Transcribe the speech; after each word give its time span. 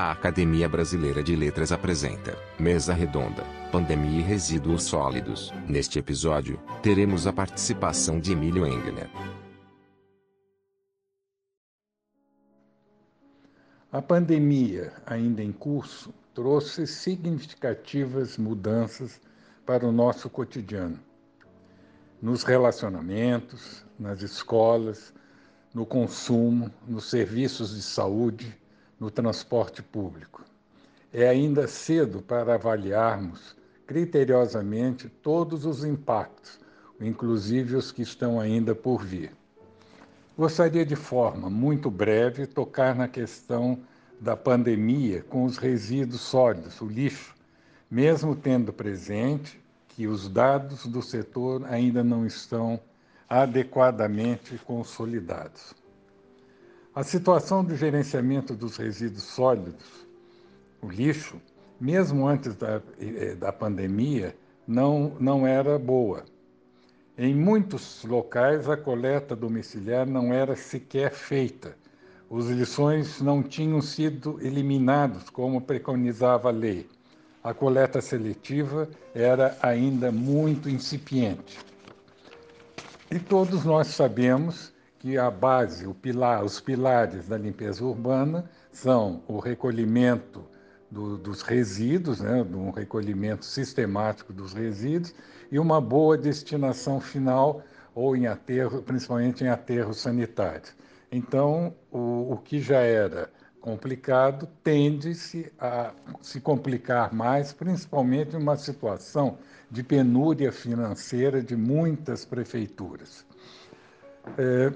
A 0.00 0.12
Academia 0.12 0.68
Brasileira 0.68 1.24
de 1.24 1.34
Letras 1.34 1.72
apresenta 1.72 2.38
Mesa 2.56 2.94
Redonda, 2.94 3.42
Pandemia 3.72 4.20
e 4.20 4.22
Resíduos 4.22 4.84
Sólidos. 4.84 5.52
Neste 5.68 5.98
episódio, 5.98 6.56
teremos 6.80 7.26
a 7.26 7.32
participação 7.32 8.20
de 8.20 8.30
Emílio 8.30 8.64
Engler. 8.64 9.10
A 13.90 14.00
pandemia, 14.00 14.92
ainda 15.04 15.42
em 15.42 15.50
curso, 15.50 16.14
trouxe 16.32 16.86
significativas 16.86 18.38
mudanças 18.38 19.20
para 19.66 19.84
o 19.84 19.90
nosso 19.90 20.30
cotidiano. 20.30 21.00
Nos 22.22 22.44
relacionamentos, 22.44 23.84
nas 23.98 24.22
escolas, 24.22 25.12
no 25.74 25.84
consumo, 25.84 26.70
nos 26.86 27.10
serviços 27.10 27.74
de 27.74 27.82
saúde, 27.82 28.56
no 28.98 29.10
transporte 29.10 29.82
público. 29.82 30.42
É 31.12 31.28
ainda 31.28 31.66
cedo 31.66 32.20
para 32.20 32.54
avaliarmos 32.54 33.56
criteriosamente 33.86 35.08
todos 35.08 35.64
os 35.64 35.84
impactos, 35.84 36.60
inclusive 37.00 37.76
os 37.76 37.90
que 37.90 38.02
estão 38.02 38.38
ainda 38.38 38.74
por 38.74 39.02
vir. 39.02 39.32
Gostaria 40.36 40.84
de 40.84 40.94
forma 40.94 41.48
muito 41.48 41.90
breve 41.90 42.46
tocar 42.46 42.94
na 42.94 43.08
questão 43.08 43.78
da 44.20 44.36
pandemia 44.36 45.22
com 45.22 45.44
os 45.44 45.56
resíduos 45.56 46.20
sólidos, 46.20 46.80
o 46.80 46.86
lixo, 46.86 47.34
mesmo 47.90 48.36
tendo 48.36 48.72
presente 48.72 49.60
que 49.88 50.06
os 50.06 50.28
dados 50.28 50.86
do 50.86 51.02
setor 51.02 51.64
ainda 51.66 52.04
não 52.04 52.26
estão 52.26 52.78
adequadamente 53.28 54.58
consolidados. 54.58 55.74
A 56.94 57.02
situação 57.02 57.64
do 57.64 57.76
gerenciamento 57.76 58.54
dos 58.54 58.76
resíduos 58.76 59.22
sólidos, 59.22 60.06
o 60.82 60.88
lixo, 60.88 61.40
mesmo 61.80 62.26
antes 62.26 62.56
da, 62.56 62.82
eh, 62.98 63.34
da 63.34 63.52
pandemia, 63.52 64.34
não, 64.66 65.12
não 65.20 65.46
era 65.46 65.78
boa. 65.78 66.24
Em 67.16 67.34
muitos 67.34 68.04
locais, 68.04 68.68
a 68.68 68.76
coleta 68.76 69.34
domiciliar 69.34 70.06
não 70.06 70.32
era 70.32 70.54
sequer 70.56 71.12
feita. 71.12 71.76
Os 72.30 72.48
lixões 72.48 73.20
não 73.20 73.42
tinham 73.42 73.80
sido 73.80 74.38
eliminados, 74.40 75.30
como 75.30 75.60
preconizava 75.60 76.48
a 76.48 76.52
lei. 76.52 76.88
A 77.42 77.54
coleta 77.54 78.00
seletiva 78.00 78.88
era 79.14 79.56
ainda 79.62 80.12
muito 80.12 80.68
incipiente. 80.68 81.58
E 83.10 83.18
todos 83.18 83.64
nós 83.64 83.88
sabemos 83.88 84.72
que 84.98 85.16
a 85.16 85.30
base, 85.30 85.86
o 85.86 85.94
pilar, 85.94 86.44
os 86.44 86.60
pilares 86.60 87.28
da 87.28 87.38
limpeza 87.38 87.84
urbana 87.84 88.50
são 88.72 89.22
o 89.28 89.38
recolhimento 89.38 90.44
do, 90.90 91.16
dos 91.16 91.42
resíduos, 91.42 92.20
né, 92.20 92.42
um 92.42 92.70
recolhimento 92.70 93.44
sistemático 93.44 94.32
dos 94.32 94.52
resíduos 94.52 95.14
e 95.50 95.58
uma 95.58 95.80
boa 95.80 96.16
destinação 96.16 97.00
final 97.00 97.62
ou 97.94 98.16
em 98.16 98.26
aterro, 98.26 98.82
principalmente 98.82 99.44
em 99.44 99.48
aterros 99.48 99.98
sanitários. 99.98 100.74
Então, 101.10 101.74
o, 101.90 102.32
o 102.32 102.36
que 102.38 102.60
já 102.60 102.80
era 102.80 103.30
complicado 103.60 104.48
tende-se 104.62 105.52
a 105.58 105.92
se 106.22 106.40
complicar 106.40 107.12
mais, 107.12 107.52
principalmente 107.52 108.34
em 108.34 108.38
uma 108.38 108.56
situação 108.56 109.38
de 109.70 109.82
penúria 109.82 110.50
financeira 110.52 111.42
de 111.42 111.56
muitas 111.56 112.24
prefeituras. 112.24 113.27
É, 114.38 114.72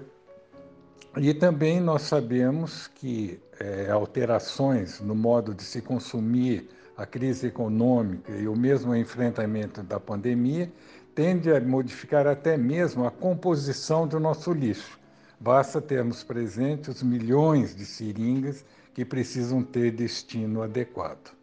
e 1.16 1.32
também 1.32 1.80
nós 1.80 2.02
sabemos 2.02 2.88
que 2.88 3.40
é, 3.60 3.90
alterações 3.90 5.00
no 5.00 5.14
modo 5.14 5.54
de 5.54 5.62
se 5.62 5.80
consumir, 5.80 6.68
a 6.96 7.06
crise 7.06 7.46
econômica 7.46 8.32
e 8.32 8.46
o 8.46 8.54
mesmo 8.54 8.94
enfrentamento 8.94 9.82
da 9.82 9.98
pandemia 9.98 10.70
tende 11.14 11.50
a 11.50 11.60
modificar 11.60 12.26
até 12.26 12.56
mesmo 12.56 13.06
a 13.06 13.10
composição 13.10 14.06
do 14.06 14.20
nosso 14.20 14.52
lixo. 14.52 14.98
Basta 15.40 15.80
termos 15.80 16.22
presente 16.22 16.90
os 16.90 17.02
milhões 17.02 17.74
de 17.74 17.84
seringas 17.84 18.64
que 18.94 19.04
precisam 19.04 19.62
ter 19.62 19.90
destino 19.90 20.62
adequado. 20.62 21.41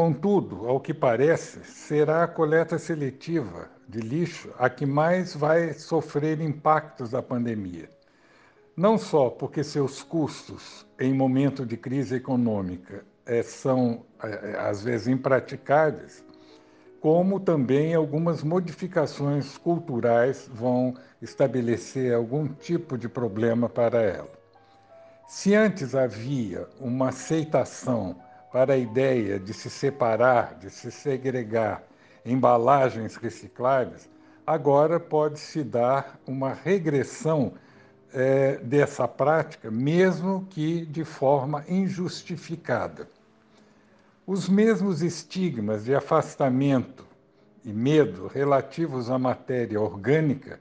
Contudo, 0.00 0.66
ao 0.66 0.80
que 0.80 0.94
parece, 0.94 1.62
será 1.62 2.24
a 2.24 2.26
coleta 2.26 2.78
seletiva 2.78 3.68
de 3.86 4.00
lixo 4.00 4.50
a 4.58 4.70
que 4.70 4.86
mais 4.86 5.36
vai 5.36 5.74
sofrer 5.74 6.40
impactos 6.40 7.10
da 7.10 7.22
pandemia 7.22 7.86
não 8.74 8.96
só 8.96 9.28
porque 9.28 9.62
seus 9.62 10.02
custos 10.02 10.86
em 10.98 11.12
momento 11.12 11.66
de 11.66 11.76
crise 11.76 12.14
econômica 12.14 13.04
é, 13.26 13.42
são, 13.42 14.06
é, 14.22 14.56
às 14.58 14.82
vezes, 14.82 15.06
impraticáveis, 15.06 16.24
como 16.98 17.38
também 17.38 17.94
algumas 17.94 18.42
modificações 18.42 19.58
culturais 19.58 20.48
vão 20.50 20.94
estabelecer 21.20 22.14
algum 22.14 22.48
tipo 22.48 22.96
de 22.96 23.06
problema 23.06 23.68
para 23.68 24.00
ela. 24.00 24.32
Se 25.28 25.54
antes 25.54 25.94
havia 25.94 26.66
uma 26.80 27.10
aceitação 27.10 28.16
para 28.52 28.74
a 28.74 28.76
ideia 28.76 29.38
de 29.38 29.54
se 29.54 29.70
separar, 29.70 30.56
de 30.58 30.70
se 30.70 30.90
segregar 30.90 31.82
embalagens 32.24 33.16
recicláveis, 33.16 34.08
agora 34.46 34.98
pode-se 34.98 35.62
dar 35.62 36.18
uma 36.26 36.52
regressão 36.52 37.54
é, 38.12 38.56
dessa 38.56 39.06
prática, 39.06 39.70
mesmo 39.70 40.46
que 40.50 40.84
de 40.84 41.04
forma 41.04 41.64
injustificada. 41.68 43.08
Os 44.26 44.48
mesmos 44.48 45.02
estigmas 45.02 45.84
de 45.84 45.94
afastamento 45.94 47.04
e 47.64 47.72
medo 47.72 48.26
relativos 48.26 49.10
à 49.10 49.18
matéria 49.18 49.80
orgânica, 49.80 50.60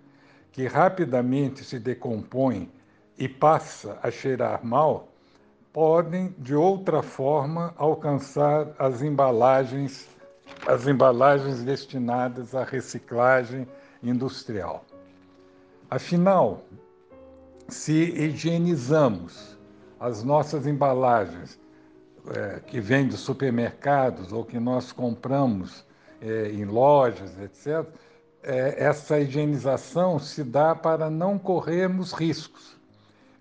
que 0.52 0.68
rapidamente 0.68 1.64
se 1.64 1.80
decompõe 1.80 2.72
e 3.18 3.28
passa 3.28 3.98
a 4.02 4.10
cheirar 4.12 4.64
mal, 4.64 5.12
podem, 5.74 6.34
de 6.38 6.56
outra 6.56 7.02
forma, 7.02 7.74
alcançar 7.78 8.74
as 8.78 9.02
embalagens, 9.02 10.08
as 10.68 10.88
embalagens 10.88 11.64
destinadas 11.64 12.56
à 12.56 12.64
reciclagem 12.64 13.68
industrial. 14.02 14.84
Afinal, 15.90 16.64
se 17.68 17.94
higienizamos 17.94 19.58
as 20.00 20.24
nossas 20.24 20.66
embalagens 20.66 21.60
é, 22.34 22.60
que 22.66 22.80
vêm 22.80 23.08
dos 23.08 23.20
supermercados 23.20 24.32
ou 24.32 24.44
que 24.44 24.60
nós 24.60 24.92
compramos 24.92 25.86
é, 26.22 26.50
em 26.52 26.66
lojas, 26.66 27.40
etc., 27.40 27.86
é, 28.42 28.84
essa 28.84 29.20
higienização 29.20 30.18
se 30.18 30.44
dá 30.44 30.74
para 30.74 31.10
não 31.10 31.38
corrermos 31.38 32.14
riscos. 32.14 32.78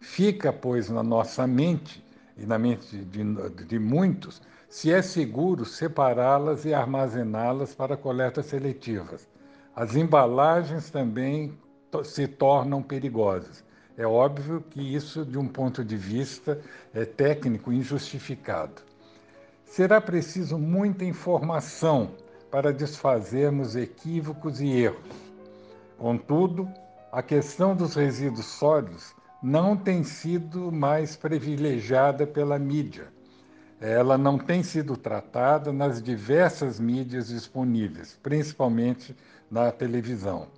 Fica, 0.00 0.52
pois, 0.52 0.88
na 0.90 1.02
nossa 1.02 1.46
mente 1.46 2.02
e 2.38 2.46
na 2.46 2.58
mente 2.58 2.96
de, 2.96 3.24
de 3.66 3.78
muitos, 3.78 4.40
se 4.68 4.92
é 4.92 5.02
seguro 5.02 5.64
separá-las 5.64 6.64
e 6.64 6.72
armazená-las 6.72 7.74
para 7.74 7.96
coletas 7.96 8.46
seletivas. 8.46 9.28
As 9.74 9.96
embalagens 9.96 10.90
também 10.90 11.58
se 12.04 12.28
tornam 12.28 12.82
perigosas. 12.82 13.64
É 13.96 14.06
óbvio 14.06 14.60
que 14.70 14.80
isso, 14.94 15.24
de 15.24 15.36
um 15.36 15.48
ponto 15.48 15.84
de 15.84 15.96
vista 15.96 16.60
é, 16.94 17.04
técnico, 17.04 17.72
injustificado. 17.72 18.82
Será 19.64 20.00
preciso 20.00 20.56
muita 20.56 21.04
informação 21.04 22.12
para 22.50 22.72
desfazermos 22.72 23.74
equívocos 23.74 24.60
e 24.60 24.68
erros. 24.68 25.28
Contudo, 25.98 26.68
a 27.10 27.22
questão 27.22 27.74
dos 27.74 27.94
resíduos 27.94 28.46
sólidos 28.46 29.14
não 29.42 29.76
tem 29.76 30.02
sido 30.02 30.72
mais 30.72 31.16
privilegiada 31.16 32.26
pela 32.26 32.58
mídia. 32.58 33.08
Ela 33.80 34.18
não 34.18 34.36
tem 34.36 34.62
sido 34.62 34.96
tratada 34.96 35.72
nas 35.72 36.02
diversas 36.02 36.80
mídias 36.80 37.28
disponíveis, 37.28 38.18
principalmente 38.20 39.14
na 39.48 39.70
televisão. 39.70 40.48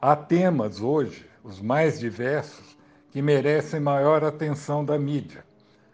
Há 0.00 0.14
temas 0.14 0.80
hoje 0.82 1.26
os 1.42 1.60
mais 1.60 1.98
diversos, 1.98 2.76
que 3.10 3.22
merecem 3.22 3.78
maior 3.78 4.24
atenção 4.24 4.84
da 4.84 4.98
mídia, 4.98 5.44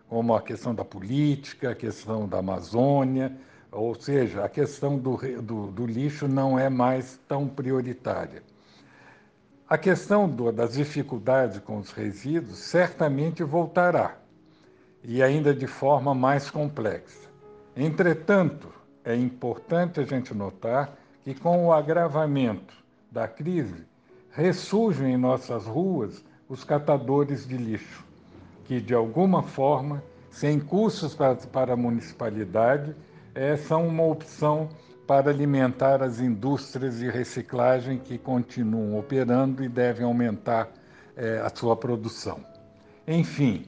como 0.08 0.34
a 0.34 0.40
questão 0.40 0.74
da 0.74 0.84
política, 0.84 1.70
a 1.70 1.74
questão 1.74 2.26
da 2.26 2.38
Amazônia, 2.38 3.36
ou 3.70 3.94
seja, 3.94 4.44
a 4.44 4.48
questão 4.48 4.98
do, 4.98 5.16
do, 5.42 5.66
do 5.66 5.86
lixo 5.86 6.26
não 6.26 6.58
é 6.58 6.68
mais 6.68 7.20
tão 7.28 7.46
prioritária. 7.46 8.42
A 9.70 9.78
questão 9.78 10.28
do, 10.28 10.50
das 10.50 10.72
dificuldades 10.72 11.61
com 11.61 11.78
os 11.78 11.93
resíduos 11.93 12.58
certamente 12.58 13.44
voltará, 13.44 14.17
e 15.05 15.22
ainda 15.22 15.55
de 15.55 15.69
forma 15.69 16.12
mais 16.12 16.50
complexa. 16.50 17.28
Entretanto, 17.76 18.69
é 19.05 19.14
importante 19.14 20.00
a 20.00 20.02
gente 20.02 20.34
notar 20.34 20.99
que, 21.22 21.37
com 21.37 21.67
o 21.67 21.72
agravamento 21.72 22.75
da 23.12 23.28
crise, 23.28 23.87
ressurgem 24.32 25.12
em 25.12 25.17
nossas 25.17 25.67
ruas 25.67 26.25
os 26.49 26.64
catadores 26.64 27.46
de 27.46 27.56
lixo, 27.56 28.05
que 28.64 28.81
de 28.81 28.93
alguma 28.93 29.40
forma 29.40 30.02
sem 30.32 30.58
custos 30.58 31.14
para, 31.14 31.37
para 31.37 31.75
a 31.75 31.76
municipalidade, 31.76 32.93
é, 33.37 33.56
são 33.56 33.87
uma 33.87 34.02
opção 34.02 34.69
para 35.10 35.28
alimentar 35.28 36.04
as 36.04 36.20
indústrias 36.20 36.98
de 36.98 37.10
reciclagem 37.10 37.98
que 37.98 38.16
continuam 38.16 38.96
operando 38.96 39.64
e 39.64 39.68
devem 39.68 40.04
aumentar 40.04 40.68
é, 41.16 41.40
a 41.40 41.50
sua 41.52 41.74
produção. 41.74 42.46
Enfim, 43.08 43.66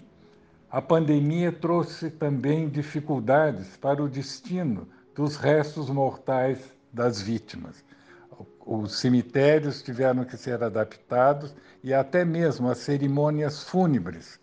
a 0.70 0.80
pandemia 0.80 1.50
trouxe 1.50 2.12
também 2.12 2.68
dificuldades 2.68 3.76
para 3.76 4.00
o 4.00 4.08
destino 4.08 4.86
dos 5.16 5.34
restos 5.34 5.90
mortais 5.90 6.60
das 6.92 7.20
vítimas. 7.20 7.84
Os 8.64 9.00
cemitérios 9.00 9.82
tiveram 9.82 10.24
que 10.24 10.36
ser 10.36 10.62
adaptados 10.62 11.52
e 11.82 11.92
até 11.92 12.24
mesmo 12.24 12.68
as 12.68 12.78
cerimônias 12.78 13.64
fúnebres 13.64 14.38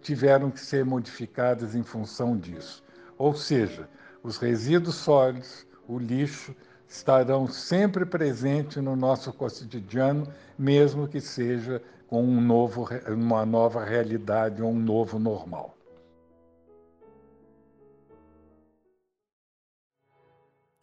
tiveram 0.00 0.50
que 0.50 0.60
ser 0.60 0.86
modificadas 0.86 1.74
em 1.74 1.82
função 1.82 2.34
disso. 2.34 2.82
Ou 3.18 3.34
seja, 3.34 3.86
os 4.22 4.38
resíduos 4.38 4.94
sólidos, 4.94 5.66
o 5.88 5.98
lixo, 5.98 6.54
estarão 6.88 7.48
sempre 7.48 8.04
presentes 8.04 8.82
no 8.82 8.94
nosso 8.94 9.32
cotidiano, 9.32 10.28
mesmo 10.58 11.08
que 11.08 11.20
seja 11.20 11.82
com 12.06 12.22
um 12.22 12.40
novo, 12.40 12.88
uma 13.08 13.44
nova 13.44 13.84
realidade 13.84 14.62
ou 14.62 14.70
um 14.70 14.78
novo 14.78 15.18
normal. 15.18 15.74